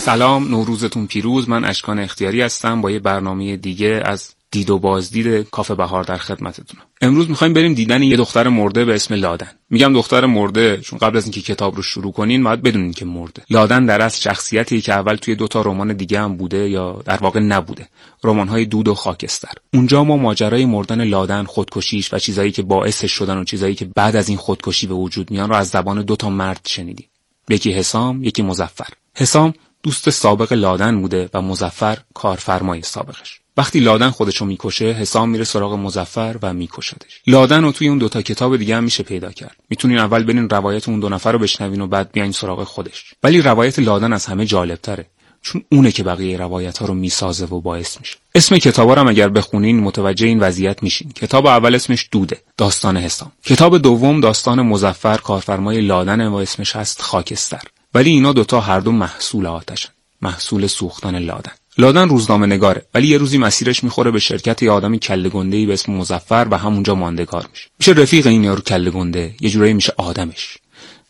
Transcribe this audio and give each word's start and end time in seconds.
سلام 0.00 0.48
نوروزتون 0.48 1.06
پیروز. 1.06 1.48
من 1.48 1.64
اشکان 1.64 1.98
اختیاری 1.98 2.42
هستم. 2.42 2.80
با 2.80 2.90
یه 2.90 2.98
برنامه 2.98 3.56
دیگه 3.56 4.02
از 4.04 4.34
دید 4.50 4.70
و 4.70 4.78
بازدید 4.78 5.50
کافه 5.50 5.74
بهار 5.74 6.04
در 6.04 6.16
خدمتتونم. 6.16 6.82
امروز 7.00 7.30
می‌خوایم 7.30 7.52
بریم 7.52 7.74
دیدن 7.74 8.02
یه 8.02 8.16
دختر 8.16 8.48
مرده 8.48 8.84
به 8.84 8.94
اسم 8.94 9.14
لادن. 9.14 9.48
میگم 9.70 9.92
دختر 9.92 10.26
مرده 10.26 10.76
چون 10.76 10.98
قبل 10.98 11.16
از 11.16 11.24
اینکه 11.24 11.40
کتاب 11.40 11.76
رو 11.76 11.82
شروع 11.82 12.12
کنین 12.12 12.44
باید 12.44 12.62
بدونین 12.62 12.92
که 12.92 13.04
مرده. 13.04 13.42
لادن 13.50 13.86
در 13.86 14.02
از 14.02 14.22
شخصیتی 14.22 14.80
که 14.80 14.92
اول 14.92 15.14
توی 15.16 15.34
دوتا 15.34 15.62
رمان 15.62 15.92
دیگه 15.92 16.20
هم 16.20 16.36
بوده 16.36 16.70
یا 16.70 17.02
در 17.04 17.16
واقع 17.16 17.40
نبوده. 17.40 17.88
های 18.24 18.64
دود 18.64 18.88
و 18.88 18.94
خاکستر. 18.94 19.52
اونجا 19.74 20.04
ما 20.04 20.16
ماجرای 20.16 20.64
مردن 20.64 21.04
لادن 21.04 21.44
خودکشیش 21.44 22.14
و 22.14 22.18
چیزایی 22.18 22.52
که 22.52 22.62
باعثش 22.62 23.12
شدن 23.12 23.36
و 23.36 23.44
چیزایی 23.44 23.74
که 23.74 23.84
بعد 23.84 24.16
از 24.16 24.28
این 24.28 24.38
خودکشی 24.38 24.86
به 24.86 24.94
وجود 24.94 25.30
میان 25.30 25.48
رو 25.48 25.54
از 25.54 25.68
زبان 25.68 26.02
دوتا 26.02 26.30
مرد 26.30 26.60
شنیدیم. 26.66 27.08
یکی 27.48 27.72
حسام 27.72 28.24
یکی 28.24 28.42
مزفر 28.42 28.88
حسام 29.14 29.54
دوست 29.82 30.10
سابق 30.10 30.52
لادن 30.52 31.00
بوده 31.00 31.30
و 31.34 31.42
مزفر 31.42 31.98
کارفرمای 32.14 32.82
سابقش. 32.82 33.40
وقتی 33.56 33.80
لادن 33.80 34.10
خودشو 34.10 34.44
می‌کشه 34.44 34.84
حسام 34.84 35.28
میره 35.28 35.44
سراغ 35.44 35.72
مزفر 35.72 36.36
و 36.42 36.54
میکشدش. 36.54 37.20
لادن 37.26 37.62
رو 37.62 37.72
توی 37.72 37.88
اون 37.88 37.98
دوتا 37.98 38.22
کتاب 38.22 38.56
دیگه 38.56 38.76
هم 38.76 38.84
میشه 38.84 39.02
پیدا 39.02 39.32
کرد. 39.32 39.56
می‌تونین 39.70 39.98
اول 39.98 40.24
برین 40.24 40.48
روایت 40.48 40.88
اون 40.88 41.00
دو 41.00 41.08
نفر 41.08 41.32
رو 41.32 41.38
بشنوین 41.38 41.80
و 41.80 41.86
بعد 41.86 42.12
بیاین 42.12 42.32
سراغ 42.32 42.64
خودش. 42.64 43.14
ولی 43.22 43.42
روایت 43.42 43.78
لادن 43.78 44.12
از 44.12 44.26
همه 44.26 44.46
جالبتره 44.46 45.06
چون 45.42 45.64
اونه 45.72 45.92
که 45.92 46.02
بقیه 46.02 46.36
روایت 46.36 46.78
ها 46.78 46.86
رو 46.86 46.94
می‌سازه 46.94 47.44
و 47.44 47.60
باعث 47.60 48.00
میشه. 48.00 48.16
اسم 48.34 48.58
کتابا 48.58 48.94
رو 48.94 49.08
اگر 49.08 49.28
بخونین 49.28 49.80
متوجه 49.80 50.26
این 50.26 50.40
وضعیت 50.40 50.82
میشین. 50.82 51.10
کتاب 51.10 51.46
اول 51.46 51.74
اسمش 51.74 52.08
دوده 52.10 52.38
داستان 52.56 52.96
حسام 52.96 53.32
کتاب 53.44 53.78
دوم 53.78 54.20
داستان 54.20 54.62
مزفر 54.62 55.16
کارفرمای 55.16 55.80
لادن 55.80 56.26
و 56.26 56.34
اسمش 56.34 56.76
هست 56.76 57.02
خاکستر. 57.02 57.62
ولی 57.94 58.10
اینا 58.10 58.32
دوتا 58.32 58.60
هر 58.60 58.80
دو 58.80 58.92
محصول 58.92 59.46
آتشن. 59.46 59.88
محصول 60.22 60.66
سوختن 60.66 61.18
لادن. 61.18 61.52
لادن 61.78 62.08
روزنامه 62.08 62.46
نگاره. 62.46 62.86
ولی 62.94 63.06
یه 63.06 63.18
روزی 63.18 63.38
مسیرش 63.38 63.84
می‌خوره 63.84 64.10
به 64.10 64.18
شرکت 64.18 64.62
یه 64.62 64.70
آدمی 64.70 64.98
کله 64.98 65.28
گنده 65.28 65.66
به 65.66 65.72
اسم 65.72 65.92
مزفر 65.92 66.48
و 66.50 66.58
همونجا 66.58 66.94
ماندگار 66.94 67.48
میشه. 67.52 67.68
میشه 67.78 67.92
رفیق 67.92 68.26
این 68.26 68.44
یارو 68.44 68.60
کله 68.60 68.90
گنده. 68.90 69.34
یه 69.40 69.50
جورایی 69.50 69.72
میشه 69.72 69.92
آدمش. 69.96 70.58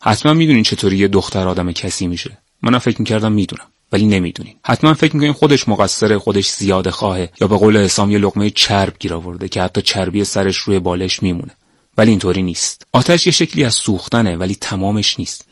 حتما 0.01 0.33
می‌دونین 0.33 0.63
چطوری 0.63 0.97
یه 0.97 1.07
دختر 1.07 1.47
آدم 1.47 1.71
کسی 1.71 2.07
میشه. 2.07 2.37
منم 2.61 2.79
فکر 2.79 2.99
می‌کردم 2.99 3.31
می‌دونم 3.31 3.67
ولی 3.91 4.05
نمی‌دونین. 4.05 4.55
حتما 4.65 4.93
فکر 4.93 5.15
می‌کنین 5.15 5.33
خودش 5.33 5.67
مقصره 5.67 6.17
خودش 6.19 6.49
زیاده 6.49 6.91
خواهه 6.91 7.29
یا 7.41 7.47
به 7.47 7.57
قول 7.57 7.77
حسام 7.77 8.11
یه 8.11 8.17
لقمه 8.17 8.49
چرب 8.49 8.93
گیر 8.99 9.13
آورده 9.13 9.47
که 9.47 9.61
حتی 9.61 9.81
چربی 9.81 10.23
سرش 10.23 10.57
روی 10.57 10.79
بالش 10.79 11.23
میمونه. 11.23 11.51
ولی 11.97 12.09
اینطوری 12.09 12.41
نیست. 12.41 12.87
آتش 12.93 13.25
یه 13.25 13.31
شکلی 13.31 13.63
از 13.63 13.73
سوختنه 13.73 14.37
ولی 14.37 14.55
تمامش 14.55 15.19
نیست. 15.19 15.47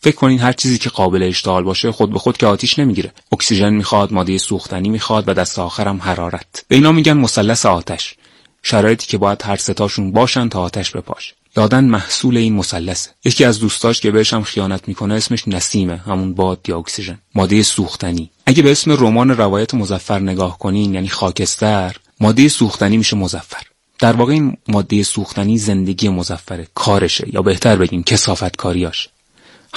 فکر 0.00 0.16
کنین 0.16 0.40
هر 0.40 0.52
چیزی 0.52 0.78
که 0.78 0.90
قابل 0.90 1.22
اشتعال 1.22 1.64
باشه 1.64 1.92
خود 1.92 2.12
به 2.12 2.18
خود 2.18 2.36
که 2.36 2.46
آتیش 2.46 2.78
نمی‌گیره. 2.78 3.12
اکسیژن 3.32 3.74
می‌خواد 3.74 4.12
ماده 4.12 4.38
سوختنی 4.38 4.88
می‌خواد 4.88 5.28
و 5.28 5.34
دست 5.34 5.58
آخرم 5.58 5.96
حرارت. 6.02 6.64
به 6.68 6.76
اینا 6.76 6.92
میگن 6.92 7.12
مثلث 7.16 7.66
آتش. 7.66 8.14
شرایطی 8.62 9.06
که 9.06 9.18
باید 9.18 9.42
هر 9.44 9.56
ستاشون 9.56 10.12
باشن 10.12 10.48
تا 10.48 10.60
آتش 10.60 10.90
بپاشه. 10.90 11.34
دادن 11.54 11.84
محصول 11.84 12.36
این 12.36 12.52
مثلثه 12.52 13.10
یکی 13.24 13.44
از 13.44 13.60
دوستاش 13.60 14.00
که 14.00 14.10
بهش 14.10 14.32
هم 14.32 14.42
خیانت 14.42 14.88
می‌کنه 14.88 15.14
اسمش 15.14 15.48
نسیمه 15.48 15.96
همون 15.96 16.34
باد 16.34 16.60
یا 16.68 16.78
اکسیژن. 16.78 17.18
ماده 17.34 17.62
سوختنی. 17.62 18.30
اگه 18.46 18.62
به 18.62 18.70
اسم 18.70 18.92
رمان 18.92 19.30
روایت 19.30 19.74
مزفر 19.74 20.18
نگاه 20.18 20.58
کنین 20.58 20.94
یعنی 20.94 21.08
خاکستر 21.08 21.96
ماده 22.20 22.48
سوختنی 22.48 22.96
میشه 22.96 23.16
مزفر 23.16 23.62
در 23.98 24.12
واقع 24.12 24.32
این 24.32 24.56
ماده 24.68 25.02
سوختنی 25.02 25.58
زندگی 25.58 26.08
مزفره 26.08 26.66
کارشه 26.74 27.34
یا 27.34 27.42
بهتر 27.42 27.76
بگیم 27.76 28.02
کسافت 28.02 28.56
کاریاش 28.56 29.08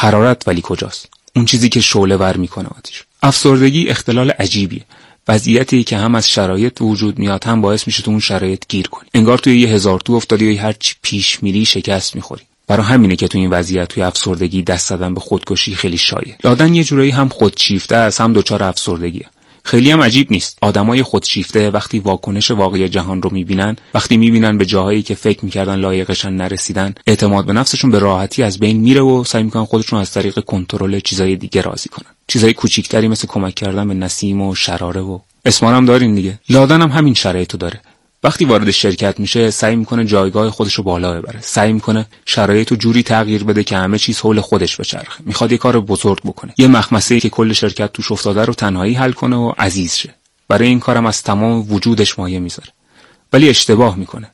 حرارت 0.02 0.48
ولی 0.48 0.62
کجاست؟ 0.64 1.10
اون 1.36 1.46
چیزی 1.46 1.70
که 1.70 1.82
شعله 1.82 2.18
ور 2.18 2.38
می‌کنه 2.38 2.70
آتیش. 2.78 3.04
افسردگی 3.24 3.88
اختلال 3.88 4.32
عجیبیه. 4.32 4.82
وضعیتی 5.28 5.84
که 5.84 5.98
هم 5.98 6.16
از 6.16 6.30
شرایط 6.30 6.82
وجود 6.82 7.20
میاد 7.20 7.44
هم 7.44 7.62
باعث 7.62 7.88
میشه 7.88 8.04
تو 8.04 8.12
اون 8.12 8.20
شرایط 8.20 8.64
گیر 8.70 8.88
کنی. 8.88 9.10
انگار 9.14 9.38
توی 9.38 9.60
یه 9.60 9.68
هزار 9.68 10.00
تو 10.00 10.14
افتادی 10.14 10.54
یا 10.54 10.62
هر 10.62 10.74
چی 10.80 10.96
پیش 11.02 11.44
میری 11.44 11.66
شکست 11.66 12.16
می‌خوری. 12.16 12.42
برای 12.68 12.86
همینه 12.86 13.16
که 13.16 13.28
تو 13.28 13.38
این 13.38 13.50
وضعیت 13.50 13.88
توی 13.88 14.04
افسردگی 14.04 14.64
دست 14.64 14.88
زدن 14.90 15.14
به 15.14 15.20
خودکشی 15.20 15.76
خیلی 15.76 15.98
شایع. 15.98 16.36
لادن 16.44 16.76
یه 16.76 16.84
جورایی 16.84 17.12
هم 17.12 17.30
خودشیفته 17.30 17.96
است 17.96 18.22
هم 18.22 18.34
دچار 18.34 18.64
افسردگیه. 18.64 19.26
خیلی 19.64 19.92
هم 19.92 20.02
عجیب 20.02 20.32
نیست. 20.32 20.58
آدمای 20.62 21.04
خودشیفته 21.04 21.70
وقتی 21.70 22.00
واکنش 22.00 22.52
واقعی 22.52 22.90
جهان 22.90 23.22
رو 23.22 23.30
می‌بینن 23.34 23.76
وقتی 23.94 24.18
می‌بینن 24.18 24.58
به 24.58 24.66
جاهایی 24.66 25.02
که 25.02 25.16
فکر 25.16 25.46
می‌کردن 25.46 25.76
لایقشن 25.76 26.34
نرسیدن 26.34 26.96
اعتماد 27.08 27.46
به 27.46 27.54
نفسشون 27.54 27.92
به 27.92 28.00
راحتی 28.00 28.44
از 28.44 28.60
بین 28.60 28.78
میره 28.80 29.02
و 29.02 29.24
سعی 29.24 29.44
می‌کنن 29.44 29.66
خودشون 29.66 30.00
از 30.00 30.12
طریق 30.12 30.40
کنترل 30.40 31.00
چیزای 31.00 31.36
دیگه 31.36 31.62
راضی 31.62 31.90
کنن. 31.90 32.10
چیزای 32.28 32.54
کوچیکتری 32.54 33.08
مثل 33.08 33.28
کمک 33.28 33.56
کردن 33.56 33.88
به 33.88 33.94
نسیم 33.94 34.42
و 34.42 34.56
شراره 34.56 35.02
و 35.02 35.20
اسمارم 35.46 35.86
دارین 35.86 36.16
دیگه. 36.16 36.40
لادن 36.50 36.82
هم 36.82 36.90
همین 36.90 37.14
شرایطو 37.14 37.58
داره. 37.58 37.82
وقتی 38.24 38.46
وارد 38.46 38.72
شرکت 38.72 39.20
میشه 39.20 39.52
سعی 39.52 39.76
می‌کنه 39.76 40.06
جایگاه 40.06 40.50
خودش 40.50 40.74
رو 40.74 40.84
بالا 40.84 41.14
ببره. 41.14 41.42
سعی 41.42 41.74
می‌کنه 41.74 42.06
شرایط 42.26 42.72
و 42.72 42.76
جوری 42.76 43.04
تغییر 43.04 43.44
بده 43.44 43.64
که 43.64 43.78
همه 43.78 43.98
چیز 43.98 44.20
حول 44.20 44.42
خودش 44.42 44.78
بچرخه. 44.78 45.24
می‌خواد 45.26 45.52
یه 45.52 45.58
کار 45.58 45.80
بزرگ 45.80 46.22
بکنه. 46.24 46.54
یه 46.58 46.68
مخمسه 46.68 47.20
که 47.20 47.30
کل 47.30 47.54
شرکت 47.54 47.94
توش 47.94 48.12
افتاده 48.12 48.46
رو 48.46 48.54
تنهایی 48.54 48.94
حل 48.94 49.12
کنه 49.12 49.36
و 49.36 49.54
عزیز 49.58 49.94
شه. 49.94 50.16
برای 50.48 50.68
این 50.68 50.80
کارم 50.80 51.06
از 51.06 51.24
تمام 51.24 51.74
وجودش 51.74 52.20
مایه 52.20 52.40
می‌ذاره. 52.40 52.70
ولی 53.34 53.50
اشتباه 53.50 53.96
می‌کنه. 53.96 54.32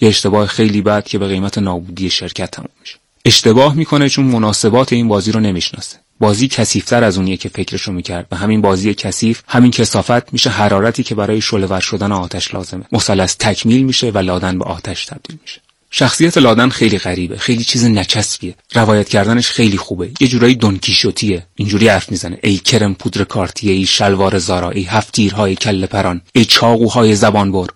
یه 0.00 0.08
اشتباه 0.08 0.46
خیلی 0.46 0.82
بد 0.82 1.04
که 1.04 1.18
به 1.18 1.26
قیمت 1.28 1.58
نابودی 1.58 2.10
شرکت 2.10 2.50
تموم 2.50 2.68
میشه. 2.80 2.96
اشتباه 3.24 3.74
می‌کنه 3.74 4.08
چون 4.08 4.24
مناسبات 4.24 4.92
این 4.92 5.08
بازی 5.08 5.32
رو 5.32 5.40
نمی‌شناسه. 5.40 5.96
بازی 6.20 6.48
کثیفتر 6.48 7.04
از 7.04 7.18
اونیه 7.18 7.36
که 7.36 7.48
فکرشو 7.48 7.92
می‌کرد 7.92 8.26
و 8.30 8.36
همین 8.36 8.60
بازی 8.60 8.94
کثیف 8.94 9.42
همین 9.48 9.70
کسافت 9.70 10.32
میشه 10.32 10.50
حرارتی 10.50 11.02
که 11.02 11.14
برای 11.14 11.40
شعله 11.40 11.80
شدن 11.80 12.12
آتش 12.12 12.54
لازمه. 12.54 12.84
مثلث 12.92 13.36
تکمیل 13.38 13.82
میشه 13.82 14.10
و 14.10 14.18
لادن 14.18 14.58
به 14.58 14.64
آتش 14.64 15.04
تبدیل 15.04 15.38
میشه. 15.42 15.60
شخصیت 15.90 16.38
لادن 16.38 16.68
خیلی 16.68 16.98
غریبه 16.98 17.36
خیلی 17.36 17.64
چیز 17.64 17.84
نچسبیه. 17.84 18.54
روایت 18.74 19.08
کردنش 19.08 19.48
خیلی 19.48 19.76
خوبه. 19.76 20.10
یه 20.20 20.28
جورایی 20.28 20.54
دونکیشوتیه 20.54 21.46
اینجوری 21.56 21.88
حرف 21.88 22.10
می‌زنه. 22.10 22.38
ای 22.42 22.56
کرم 22.56 22.94
پودر 22.94 23.24
کارتیه 23.24 23.72
ای 23.72 23.86
شلوار 23.86 24.38
زارا 24.38 24.70
ای 24.70 24.82
هفتیرهای 24.82 25.54
کل 25.54 25.86
پران 25.86 26.20
ای 26.32 26.44
چاقوهای 26.44 27.14
زبان 27.14 27.52
بر. 27.52 27.66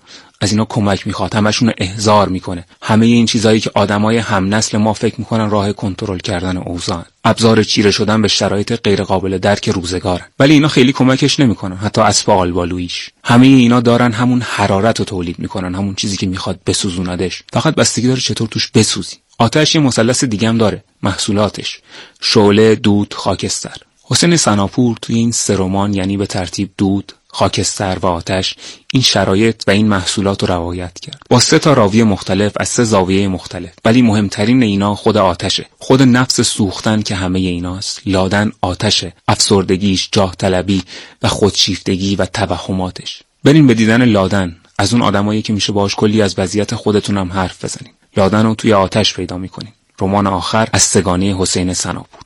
از 0.43 0.51
اینا 0.51 0.65
کمک 0.65 1.07
می‌خواد 1.07 1.35
همشون 1.35 1.73
احضار 1.79 2.29
می‌کنه. 2.29 2.65
همه 2.83 3.07
این 3.07 3.27
چیزهایی 3.27 3.61
که 3.61 3.71
آدمای 3.75 4.19
هم 4.19 4.55
نسل 4.55 4.79
ما 4.79 4.93
فکر 4.93 5.15
می‌کنن 5.19 5.51
راه 5.51 5.73
کنترل 5.73 6.19
کردن 6.19 6.57
اوضاع 6.57 7.05
ابزار 7.25 7.63
چیره 7.63 7.91
شدن 7.91 8.23
به 8.23 8.29
شرایط 8.29 8.73
غیرقابل 8.73 9.39
درک 9.39 9.69
روزگارن. 9.69 10.27
ولی 10.39 10.55
اینا 10.55 10.69
خیلی 10.69 10.93
کمکش 10.93 11.41
نمی‌کنن 11.41 11.77
حتی 11.77 12.01
اسب 12.01 12.31
آلبالویش 12.31 13.11
همه 13.25 13.47
اینا 13.47 13.81
دارن 13.81 14.13
همون 14.13 14.43
حرارت 14.43 14.99
رو 14.99 15.05
تولید 15.05 15.39
می‌کنن 15.39 15.75
همون 15.75 15.95
چیزی 15.95 16.17
که 16.17 16.27
می‌خواد 16.27 16.61
بسوزوندش 16.67 17.43
فقط 17.53 17.75
بستگی 17.75 18.09
داره 18.09 18.21
چطور 18.21 18.49
توش 18.49 18.71
بسوزی. 18.71 19.17
آتش 19.39 19.75
یه 19.75 19.81
مثلث 19.81 20.25
دیگه 20.25 20.49
هم 20.49 20.59
داره 20.59 20.85
محصولاتش. 21.03 21.81
شعله 22.21 22.75
دود 22.75 23.15
خاکستر. 23.15 23.77
حسین 24.05 24.37
سناپور 24.37 24.97
توی 25.03 25.17
این 25.17 25.33
سرومان 25.33 25.95
یعنی 25.95 26.17
به 26.17 26.27
ترتیب 26.27 26.71
دود 26.79 27.13
خاکستر 27.33 27.99
و 28.03 28.07
آتش 28.07 28.55
این 28.93 29.03
شرایط 29.03 29.63
و 29.67 29.71
این 29.71 29.89
محصولات 29.89 30.43
رو 30.43 30.49
روایت 30.49 31.01
کرد. 31.01 31.21
با 31.31 31.41
سه 31.41 31.59
تا 31.59 31.73
راوی 31.73 32.03
مختلف 32.03 32.53
از 32.57 32.69
سه 32.69 32.85
زاویه 32.85 33.29
مختلف. 33.29 33.73
ولی 33.85 34.03
مهمترین 34.03 34.63
اینا 34.63 34.95
خود 34.95 35.17
آتشه. 35.17 35.67
خود 35.79 36.03
نفس 36.03 36.41
سوختن 36.41 37.03
که 37.03 37.15
همه 37.15 37.39
ایناست. 37.39 38.01
لادن 38.07 38.53
آتشه. 38.61 39.13
افسردگیش 39.29 40.09
جاه 40.13 40.35
طلبی 40.35 40.83
و 41.23 41.29
خودشیفتگی 41.29 42.17
و 42.17 42.27
توهماتش. 42.27 43.23
بریم 43.45 43.67
به 43.67 43.75
دیدن 43.75 44.05
لادن. 44.05 44.57
از 44.79 44.93
اون 44.93 45.03
آدمایی 45.03 45.43
که 45.43 45.53
میشه 45.53 45.73
باش 45.73 45.95
کلی 45.95 46.23
از 46.23 46.39
وضعیت 46.39 46.75
خودتونم 46.75 47.33
حرف 47.33 47.65
بزنیم. 47.65 47.93
لادن 48.17 48.47
رو 48.47 48.55
توی 48.55 48.73
آتش 48.73 49.15
پیدا 49.15 49.39
می‌کنیم. 49.39 49.73
رمان 50.01 50.27
آخر 50.27 50.69
از 50.73 50.83
سگانه 50.83 51.37
حسین 51.39 51.75
سناپور 51.75 52.21